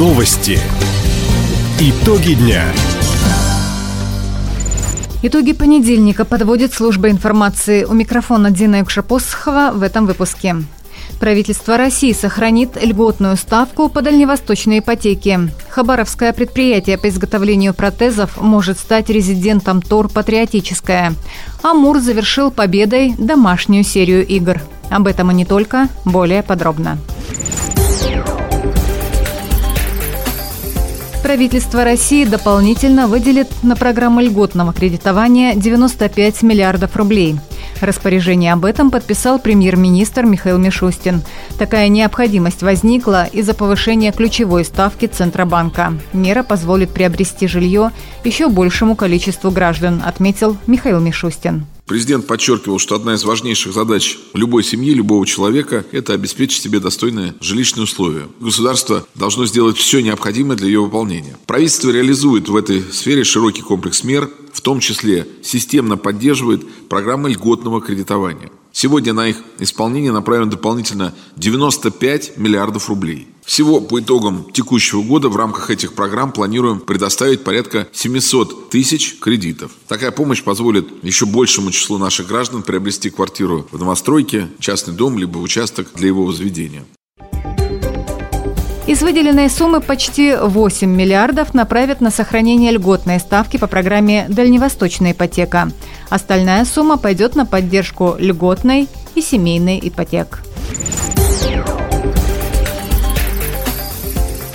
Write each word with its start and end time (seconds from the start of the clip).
Новости. 0.00 0.58
Итоги 1.78 2.32
дня. 2.32 2.64
Итоги 5.22 5.52
понедельника 5.52 6.24
подводит 6.24 6.72
служба 6.72 7.10
информации. 7.10 7.84
У 7.84 7.92
микрофона 7.92 8.50
Дина 8.50 8.76
Юкшапосхова 8.76 9.72
в 9.74 9.82
этом 9.82 10.06
выпуске. 10.06 10.56
Правительство 11.20 11.76
России 11.76 12.14
сохранит 12.14 12.82
льготную 12.82 13.36
ставку 13.36 13.90
по 13.90 14.00
дальневосточной 14.00 14.78
ипотеке. 14.78 15.50
Хабаровское 15.68 16.32
предприятие 16.32 16.96
по 16.96 17.10
изготовлению 17.10 17.74
протезов 17.74 18.40
может 18.40 18.78
стать 18.78 19.10
резидентом 19.10 19.82
ТОР 19.82 20.08
«Патриотическое». 20.08 21.12
Амур 21.62 21.98
завершил 21.98 22.50
победой 22.50 23.14
домашнюю 23.18 23.84
серию 23.84 24.26
игр. 24.26 24.62
Об 24.88 25.06
этом 25.06 25.30
и 25.30 25.34
не 25.34 25.44
только, 25.44 25.88
более 26.06 26.42
подробно. 26.42 26.96
Правительство 31.30 31.84
России 31.84 32.24
дополнительно 32.24 33.06
выделит 33.06 33.46
на 33.62 33.76
программу 33.76 34.20
льготного 34.20 34.72
кредитования 34.72 35.54
95 35.54 36.42
миллиардов 36.42 36.96
рублей. 36.96 37.38
Распоряжение 37.80 38.52
об 38.52 38.64
этом 38.64 38.90
подписал 38.90 39.38
премьер-министр 39.38 40.24
Михаил 40.24 40.58
Мишустин. 40.58 41.22
Такая 41.56 41.86
необходимость 41.86 42.64
возникла 42.64 43.26
из-за 43.26 43.54
повышения 43.54 44.10
ключевой 44.10 44.64
ставки 44.64 45.06
Центробанка. 45.06 45.92
Мера 46.12 46.42
позволит 46.42 46.90
приобрести 46.90 47.46
жилье 47.46 47.92
еще 48.24 48.48
большему 48.48 48.96
количеству 48.96 49.52
граждан, 49.52 50.02
отметил 50.04 50.56
Михаил 50.66 50.98
Мишустин. 50.98 51.64
Президент 51.90 52.28
подчеркивал, 52.28 52.78
что 52.78 52.94
одна 52.94 53.14
из 53.14 53.24
важнейших 53.24 53.72
задач 53.72 54.16
любой 54.32 54.62
семьи, 54.62 54.94
любого 54.94 55.26
человека– 55.26 55.84
это 55.90 56.12
обеспечить 56.12 56.62
себе 56.62 56.78
достойные 56.78 57.34
жилищные 57.40 57.82
условия. 57.82 58.28
Государство 58.38 59.04
должно 59.16 59.44
сделать 59.44 59.76
все 59.76 59.98
необходимое 59.98 60.56
для 60.56 60.68
ее 60.68 60.82
выполнения. 60.82 61.36
Правительство 61.48 61.90
реализует 61.90 62.48
в 62.48 62.54
этой 62.54 62.80
сфере 62.92 63.24
широкий 63.24 63.62
комплекс 63.62 64.04
мер, 64.04 64.30
в 64.52 64.60
том 64.60 64.78
числе 64.78 65.26
системно 65.42 65.96
поддерживает 65.96 66.64
программы 66.88 67.30
льготного 67.30 67.80
кредитования. 67.80 68.52
Сегодня 68.82 69.12
на 69.12 69.28
их 69.28 69.36
исполнение 69.58 70.10
направлено 70.10 70.52
дополнительно 70.52 71.12
95 71.36 72.38
миллиардов 72.38 72.88
рублей. 72.88 73.28
Всего 73.44 73.78
по 73.82 74.00
итогам 74.00 74.50
текущего 74.54 75.02
года 75.02 75.28
в 75.28 75.36
рамках 75.36 75.68
этих 75.68 75.92
программ 75.92 76.32
планируем 76.32 76.80
предоставить 76.80 77.44
порядка 77.44 77.88
700 77.92 78.70
тысяч 78.70 79.18
кредитов. 79.20 79.72
Такая 79.86 80.12
помощь 80.12 80.42
позволит 80.42 80.86
еще 81.04 81.26
большему 81.26 81.72
числу 81.72 81.98
наших 81.98 82.28
граждан 82.28 82.62
приобрести 82.62 83.10
квартиру 83.10 83.68
в 83.70 83.78
новостройке, 83.78 84.48
частный 84.60 84.94
дом 84.94 85.18
либо 85.18 85.36
участок 85.36 85.88
для 85.94 86.06
его 86.06 86.24
возведения. 86.24 86.86
Из 88.86 89.02
выделенной 89.02 89.48
суммы 89.48 89.80
почти 89.80 90.34
8 90.34 90.88
миллиардов 90.88 91.54
направят 91.54 92.00
на 92.00 92.10
сохранение 92.10 92.72
льготной 92.72 93.20
ставки 93.20 93.56
по 93.56 93.66
программе 93.66 94.26
«Дальневосточная 94.28 95.12
ипотека». 95.12 95.70
Остальная 96.08 96.64
сумма 96.64 96.96
пойдет 96.96 97.36
на 97.36 97.46
поддержку 97.46 98.16
льготной 98.18 98.88
и 99.14 99.20
семейной 99.20 99.78
ипотек. 99.82 100.42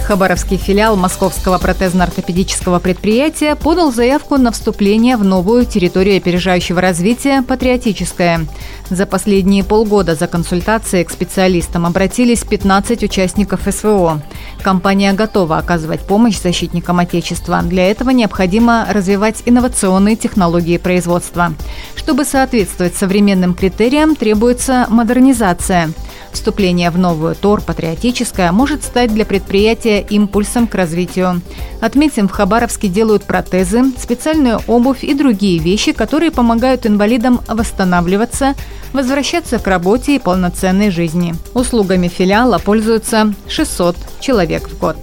Хабаровский 0.06 0.58
филиал 0.58 0.95
Московского 0.98 1.58
протезно-ортопедического 1.58 2.78
предприятия 2.78 3.56
подал 3.56 3.92
заявку 3.92 4.38
на 4.38 4.52
вступление 4.52 5.17
в 5.17 5.23
новую 5.23 5.66
территорию 5.66 6.17
опережающего 6.17 6.80
развития 6.80 7.42
«Патриотическая». 7.42 8.45
За 8.92 9.08
последние 9.08 9.64
полгода 9.64 10.14
за 10.14 10.28
консультацией 10.28 11.06
к 11.06 11.09
специалистам 11.09 11.88
обратились 11.88 12.44
15 12.44 13.02
участников 13.02 13.62
СВО. 13.67 14.22
Компания 14.62 15.12
готова 15.14 15.58
оказывать 15.58 16.02
помощь 16.02 16.40
защитникам 16.40 17.00
Отечества. 17.00 17.64
Для 17.64 17.90
этого 17.90 18.12
необходимо 18.12 18.85
развивать 18.88 19.41
инновационные 19.47 20.16
технологии 20.16 20.78
производства. 20.78 21.53
Чтобы 21.96 22.25
соответствовать 22.25 22.96
современным 22.96 23.56
критериям, 23.56 24.16
требуется 24.16 24.85
модернизация– 24.88 25.90
Вступление 26.35 26.91
в 26.91 26.97
новую 26.97 27.34
ТОР 27.34 27.62
«Патриотическая» 27.62 28.51
может 28.51 28.84
стать 28.84 29.12
для 29.13 29.25
предприятия 29.25 30.01
импульсом 30.01 30.68
к 30.68 30.75
развитию. 30.75 31.41
Отметим, 31.79 32.28
в 32.28 32.31
Хабаровске 32.31 32.90
делают 32.90 33.23
протезы, 33.23 33.85
специальную 33.97 34.59
обувь 34.68 35.06
и 35.06 35.13
другие 35.13 35.59
вещи, 35.59 35.94
которые 35.94 36.31
помогают 36.31 36.85
инвалидам 36.85 37.40
восстанавливаться, 37.47 38.53
возвращаться 38.91 39.59
к 39.59 39.66
работе 39.66 40.18
и 40.18 40.19
полноценной 40.19 40.91
жизни. 40.91 41.35
Услугами 41.53 42.09
филиала 42.09 42.59
пользуются 42.59 43.34
600 43.47 43.95
человек 44.19 44.68
в 44.69 44.78
год. 44.78 44.97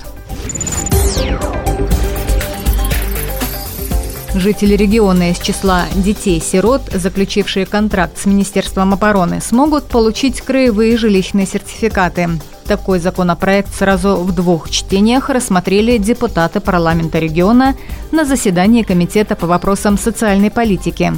Жители 4.34 4.75
региона 4.76 5.31
из 5.31 5.38
числа 5.38 5.84
детей-сирот, 5.94 6.82
заключившие 6.91 7.66
контракт 7.66 8.19
с 8.19 8.25
Министерством 8.25 8.94
обороны, 8.94 9.43
смогут 9.43 9.84
получить 9.84 10.41
краевые 10.41 10.97
жилищные 10.97 11.47
сертификаты. 11.47 12.31
Такой 12.65 12.98
законопроект 12.98 13.75
сразу 13.75 14.16
в 14.16 14.32
двух 14.32 14.71
чтениях 14.71 15.28
рассмотрели 15.28 15.98
депутаты 15.98 16.60
парламента 16.60 17.19
региона 17.19 17.76
на 18.10 18.25
заседании 18.25 18.84
Комитета 18.84 19.37
по 19.37 19.47
вопросам 19.47 19.98
социальной 19.98 20.50
политики. 20.50 21.12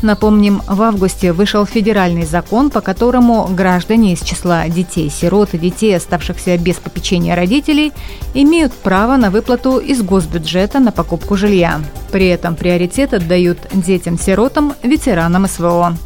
Напомним, 0.00 0.62
в 0.66 0.80
августе 0.80 1.32
вышел 1.32 1.66
федеральный 1.66 2.24
закон, 2.24 2.70
по 2.70 2.80
которому 2.80 3.46
граждане 3.46 4.14
из 4.14 4.22
числа 4.22 4.66
детей-сирот 4.68 5.52
и 5.52 5.58
детей, 5.58 5.94
оставшихся 5.94 6.56
без 6.56 6.76
попечения 6.76 7.34
родителей, 7.34 7.92
имеют 8.32 8.72
право 8.72 9.16
на 9.16 9.30
выплату 9.30 9.78
из 9.78 10.00
госбюджета 10.00 10.78
на 10.80 10.92
покупку 10.92 11.36
жилья. 11.36 11.80
При 12.14 12.28
этом 12.28 12.54
приоритет 12.54 13.12
отдают 13.12 13.58
детям-сиротам, 13.72 14.74
ветеранам 14.84 15.48
СВО. 15.48 15.96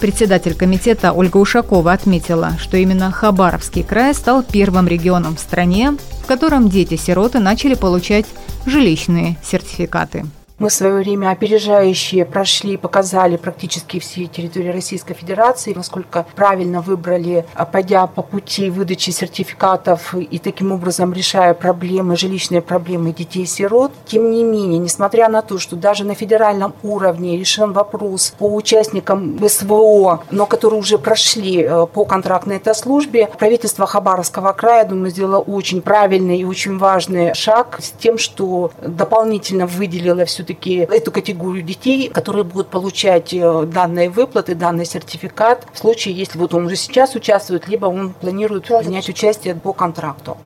Председатель 0.00 0.54
комитета 0.54 1.12
Ольга 1.12 1.36
Ушакова 1.36 1.92
отметила, 1.92 2.52
что 2.58 2.78
именно 2.78 3.12
Хабаровский 3.12 3.82
край 3.82 4.14
стал 4.14 4.42
первым 4.42 4.88
регионом 4.88 5.36
в 5.36 5.40
стране, 5.40 5.94
в 6.22 6.26
котором 6.26 6.70
дети-сироты 6.70 7.38
начали 7.38 7.74
получать 7.74 8.24
жилищные 8.64 9.36
сертификаты. 9.44 10.24
Мы 10.58 10.70
в 10.70 10.72
свое 10.72 10.94
время 10.94 11.30
опережающие 11.30 12.24
прошли 12.24 12.76
показали 12.76 13.36
практически 13.36 14.00
все 14.00 14.26
территории 14.26 14.70
Российской 14.70 15.14
Федерации, 15.14 15.72
насколько 15.72 16.26
правильно 16.34 16.80
выбрали, 16.80 17.46
а, 17.54 17.64
пойдя 17.64 18.08
по 18.08 18.22
пути 18.22 18.68
выдачи 18.68 19.10
сертификатов 19.10 20.16
и 20.16 20.38
таким 20.40 20.72
образом 20.72 21.12
решая 21.12 21.54
проблемы, 21.54 22.16
жилищные 22.16 22.60
проблемы 22.60 23.12
детей-сирот. 23.12 23.92
Тем 24.06 24.32
не 24.32 24.42
менее, 24.42 24.80
несмотря 24.80 25.28
на 25.28 25.42
то, 25.42 25.60
что 25.60 25.76
даже 25.76 26.02
на 26.02 26.16
федеральном 26.16 26.74
уровне 26.82 27.38
решен 27.38 27.72
вопрос 27.72 28.34
по 28.36 28.52
участникам 28.52 29.38
СВО, 29.48 30.24
но 30.32 30.46
которые 30.46 30.80
уже 30.80 30.98
прошли 30.98 31.62
э, 31.62 31.86
по 31.86 32.04
контрактной 32.04 32.56
этой 32.56 32.74
службе, 32.74 33.30
правительство 33.38 33.86
Хабаровского 33.86 34.52
края, 34.54 34.84
думаю, 34.84 35.10
сделало 35.10 35.38
очень 35.38 35.82
правильный 35.82 36.40
и 36.40 36.44
очень 36.44 36.78
важный 36.78 37.32
шаг 37.34 37.78
с 37.80 37.92
тем, 37.92 38.18
что 38.18 38.72
дополнительно 38.82 39.68
выделило 39.68 40.24
всю 40.24 40.47
все-таки 40.48 40.76
эту 40.76 41.12
категорию 41.12 41.62
детей, 41.62 42.08
которые 42.08 42.44
будут 42.44 42.68
получать 42.68 43.34
э, 43.34 43.66
данные 43.66 44.08
выплаты, 44.08 44.54
данный 44.54 44.86
сертификат 44.86 45.66
в 45.74 45.78
случае, 45.78 46.14
если 46.14 46.38
вот 46.38 46.54
он 46.54 46.66
уже 46.66 46.76
сейчас 46.76 47.14
участвует, 47.14 47.68
либо 47.68 47.86
он 47.86 48.14
планирует 48.14 48.66
принять 48.66 49.08
участие 49.10 49.54
по 49.54 49.74
контракту. 49.74 50.38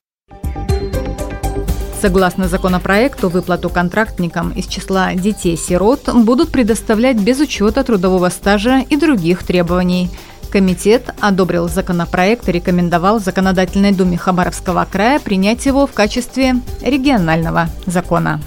Согласно 2.01 2.49
законопроекту, 2.49 3.29
выплату 3.29 3.71
контрактникам 3.71 4.51
из 4.51 4.67
числа 4.67 5.15
детей-сирот 5.15 6.12
будут 6.12 6.51
предоставлять 6.51 7.17
без 7.17 7.39
учета 7.39 7.85
трудового 7.85 8.29
стажа 8.29 8.81
и 8.81 8.97
других 8.97 9.45
требований. 9.45 10.11
Комитет 10.51 11.15
одобрил 11.21 11.69
законопроект 11.69 12.49
и 12.49 12.53
рекомендовал 12.53 13.21
Законодательной 13.21 13.93
Думе 13.93 14.19
Хабаровского 14.19 14.85
края 14.91 15.21
принять 15.21 15.65
его 15.65 15.87
в 15.87 15.93
качестве 15.93 16.56
регионального 16.82 17.69
закона. 17.87 18.41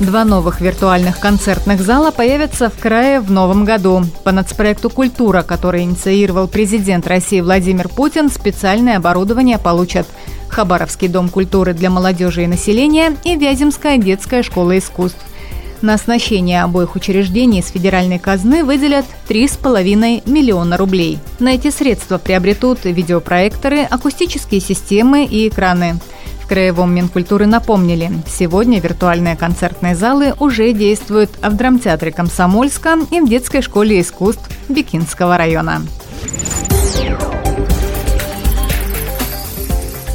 Два 0.00 0.24
новых 0.24 0.62
виртуальных 0.62 1.20
концертных 1.20 1.82
зала 1.82 2.10
появятся 2.10 2.70
в 2.70 2.78
крае 2.78 3.20
в 3.20 3.30
новом 3.30 3.66
году. 3.66 4.02
По 4.24 4.32
нацпроекту 4.32 4.88
«Культура», 4.88 5.42
который 5.42 5.82
инициировал 5.82 6.48
президент 6.48 7.06
России 7.06 7.42
Владимир 7.42 7.90
Путин, 7.90 8.30
специальное 8.30 8.96
оборудование 8.96 9.58
получат 9.58 10.06
Хабаровский 10.48 11.08
дом 11.08 11.28
культуры 11.28 11.74
для 11.74 11.90
молодежи 11.90 12.44
и 12.44 12.46
населения 12.46 13.14
и 13.24 13.36
Вяземская 13.36 13.98
детская 13.98 14.42
школа 14.42 14.78
искусств. 14.78 15.20
На 15.82 15.94
оснащение 15.94 16.62
обоих 16.62 16.96
учреждений 16.96 17.60
из 17.60 17.68
федеральной 17.68 18.18
казны 18.18 18.64
выделят 18.64 19.04
3,5 19.28 20.30
миллиона 20.30 20.78
рублей. 20.78 21.18
На 21.40 21.54
эти 21.54 21.70
средства 21.70 22.16
приобретут 22.16 22.84
видеопроекторы, 22.84 23.82
акустические 23.82 24.62
системы 24.62 25.26
и 25.26 25.46
экраны– 25.48 26.00
Краевом 26.50 26.92
Минкультуры 26.92 27.46
напомнили, 27.46 28.10
сегодня 28.26 28.80
виртуальные 28.80 29.36
концертные 29.36 29.94
залы 29.94 30.34
уже 30.40 30.72
действуют 30.72 31.30
в 31.40 31.54
драмтеатре 31.54 32.10
Комсомольска 32.10 32.98
и 33.12 33.20
в 33.20 33.28
детской 33.28 33.62
школе 33.62 34.00
искусств 34.00 34.50
Бикинского 34.68 35.38
района. 35.38 35.82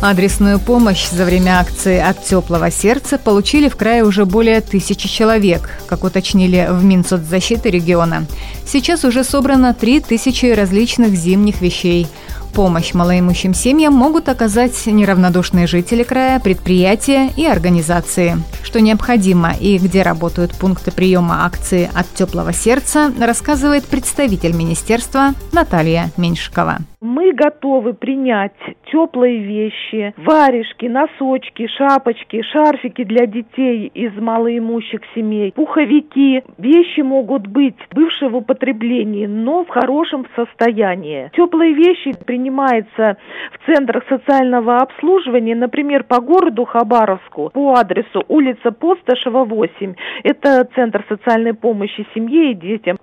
Адресную 0.01 0.59
помощь 0.59 1.07
за 1.09 1.23
время 1.23 1.61
акции 1.61 1.99
«От 1.99 2.25
теплого 2.25 2.69
сердца» 2.69 3.17
получили 3.17 3.69
в 3.69 3.77
крае 3.77 4.03
уже 4.03 4.25
более 4.25 4.59
тысячи 4.59 5.07
человек, 5.07 5.69
как 5.87 6.03
уточнили 6.03 6.67
в 6.69 6.83
Минсоцзащиты 6.83 7.69
региона. 7.69 8.25
Сейчас 8.67 9.05
уже 9.05 9.23
собрано 9.23 9.73
три 9.73 10.01
тысячи 10.01 10.47
различных 10.47 11.15
зимних 11.15 11.61
вещей– 11.61 12.07
Помощь 12.55 12.93
малоимущим 12.93 13.53
семьям 13.53 13.93
могут 13.93 14.29
оказать 14.29 14.85
неравнодушные 14.85 15.67
жители 15.67 16.03
края, 16.03 16.39
предприятия 16.39 17.29
и 17.35 17.45
организации. 17.45 18.41
Что 18.63 18.79
необходимо 18.79 19.51
и 19.59 19.77
где 19.77 20.03
работают 20.03 20.53
пункты 20.53 20.91
приема 20.91 21.45
акции 21.45 21.89
«От 21.93 22.07
теплого 22.13 22.53
сердца», 22.53 23.11
рассказывает 23.19 23.83
представитель 23.83 24.55
министерства 24.55 25.33
Наталья 25.51 26.11
Меньшикова. 26.15 26.77
Мы 27.07 27.33
готовы 27.33 27.93
принять 27.93 28.55
теплые 28.91 29.37
вещи, 29.37 30.15
варежки, 30.17 30.87
носочки, 30.87 31.67
шапочки, 31.67 32.41
шарфики 32.41 33.03
для 33.03 33.27
детей 33.27 33.91
из 33.93 34.19
малоимущих 34.19 35.01
семей, 35.13 35.51
пуховики. 35.51 36.41
Вещи 36.57 37.01
могут 37.01 37.45
быть 37.45 37.75
бывшие 37.93 38.29
в 38.29 38.37
употреблении, 38.37 39.27
но 39.27 39.65
в 39.65 39.69
хорошем 39.69 40.25
состоянии. 40.35 41.29
Теплые 41.35 41.75
вещи 41.75 42.13
принимаются 42.25 43.17
в 43.51 43.71
центрах 43.71 44.03
социального 44.09 44.77
обслуживания, 44.77 45.55
например, 45.55 46.05
по 46.05 46.19
городу 46.21 46.65
Хабаровску, 46.65 47.51
по 47.53 47.75
адресу 47.75 48.23
улица 48.27 48.71
Посташева, 48.71 49.45
8. 49.45 49.93
Это 50.23 50.67
Центр 50.73 51.05
социальной 51.07 51.53
помощи 51.53 52.03
семье 52.15 52.53
и 52.53 52.55
детям. 52.55 52.97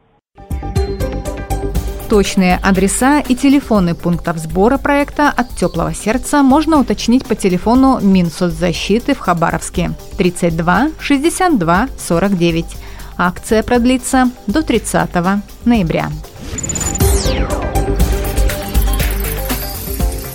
Точные 2.12 2.60
адреса 2.62 3.20
и 3.20 3.34
телефоны 3.34 3.94
пунктов 3.94 4.36
сбора 4.36 4.76
проекта 4.76 5.30
«От 5.30 5.56
теплого 5.56 5.94
сердца» 5.94 6.42
можно 6.42 6.78
уточнить 6.78 7.24
по 7.24 7.34
телефону 7.34 8.00
Минсоцзащиты 8.02 9.14
в 9.14 9.18
Хабаровске 9.18 9.92
32 10.18 10.90
62 11.00 11.88
49. 11.98 12.66
Акция 13.16 13.62
продлится 13.62 14.30
до 14.46 14.62
30 14.62 15.08
ноября. 15.64 16.10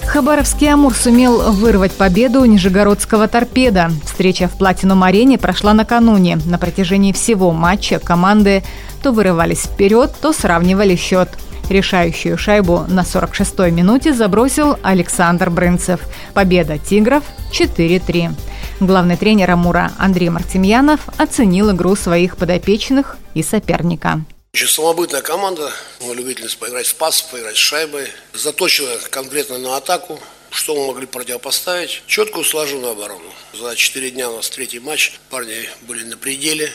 Хабаровский 0.08 0.74
«Амур» 0.74 0.96
сумел 0.96 1.52
вырвать 1.52 1.92
победу 1.92 2.42
у 2.42 2.46
нижегородского 2.46 3.28
«Торпеда». 3.28 3.92
Встреча 4.04 4.48
в 4.48 4.58
«Платинум-арене» 4.58 5.38
прошла 5.38 5.76
накануне. 5.76 6.40
На 6.44 6.58
протяжении 6.58 7.12
всего 7.12 7.52
матча 7.52 8.00
команды 8.00 8.64
то 9.04 9.12
вырывались 9.12 9.66
вперед, 9.66 10.16
то 10.20 10.34
сравнивали 10.34 10.96
счет– 10.96 11.30
Решающую 11.70 12.38
шайбу 12.38 12.86
на 12.88 13.02
46-й 13.02 13.72
минуте 13.72 14.14
забросил 14.14 14.78
Александр 14.84 15.50
Брынцев. 15.50 16.00
Победа 16.34 16.78
«Тигров» 16.78 17.26
4-3. 17.52 18.32
Главный 18.80 19.18
тренер 19.18 19.52
Амура 19.52 19.92
Андрей 19.98 20.30
Мартемьянов 20.30 21.02
оценил 21.18 21.72
игру 21.72 21.98
своих 21.98 22.38
подопечных 22.38 23.18
и 23.34 23.44
соперника. 23.44 24.22
Очень 24.54 24.68
самобытная 24.68 25.22
команда, 25.22 25.70
любительница 26.02 26.58
поиграть 26.58 26.88
в 26.88 26.96
пас, 26.96 27.22
поиграть 27.22 27.58
с 27.58 27.60
шайбой. 27.60 28.08
Заточена 28.34 28.96
конкретно 29.10 29.58
на 29.58 29.76
атаку. 29.76 30.22
Что 30.50 30.74
мы 30.74 30.88
могли 30.88 31.06
противопоставить? 31.06 32.02
Четкую 32.08 32.46
сложенную 32.46 32.94
оборону. 32.94 33.30
За 33.54 33.76
четыре 33.76 34.12
дня 34.12 34.30
у 34.30 34.38
нас 34.38 34.50
третий 34.50 34.80
матч. 34.80 35.20
Парни 35.30 35.70
были 35.82 36.06
на 36.06 36.16
пределе. 36.16 36.72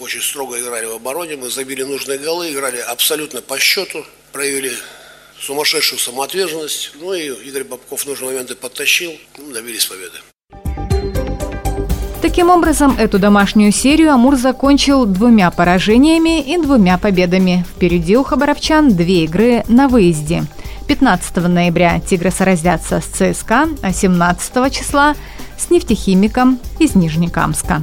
Очень 0.00 0.20
строго 0.20 0.60
играли 0.60 0.86
в 0.86 0.92
обороне. 0.92 1.36
Мы 1.36 1.48
забили 1.48 1.84
нужные 1.84 2.18
голы, 2.18 2.50
играли 2.50 2.78
абсолютно 2.78 3.40
по 3.40 3.56
счету 3.60 4.04
проявили 4.32 4.72
сумасшедшую 5.40 5.98
самоотверженность. 5.98 6.92
Ну 7.00 7.12
и 7.12 7.28
Игорь 7.48 7.64
Бабков 7.64 8.02
в 8.02 8.06
нужный 8.06 8.28
момент 8.28 8.50
и 8.50 8.54
подтащил. 8.54 9.12
Ну, 9.38 9.52
добились 9.52 9.86
победы. 9.86 10.18
Таким 12.22 12.50
образом, 12.50 12.96
эту 12.98 13.18
домашнюю 13.18 13.72
серию 13.72 14.12
Амур 14.12 14.36
закончил 14.36 15.06
двумя 15.06 15.50
поражениями 15.50 16.40
и 16.40 16.56
двумя 16.56 16.96
победами. 16.96 17.66
Впереди 17.74 18.16
у 18.16 18.22
хабаровчан 18.22 18.94
две 18.94 19.24
игры 19.24 19.64
на 19.66 19.88
выезде. 19.88 20.44
15 20.86 21.36
ноября 21.48 22.00
«Тигры» 22.00 22.30
сразятся 22.30 23.00
с 23.00 23.04
ЦСКА, 23.06 23.68
а 23.82 23.92
17 23.92 24.72
числа 24.72 25.16
с 25.58 25.70
нефтехимиком 25.70 26.60
из 26.78 26.94
Нижнекамска. 26.94 27.82